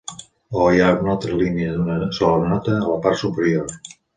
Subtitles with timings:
[0.61, 3.81] Oh, i hi ha una altra línia d'una sola nota a la part superior.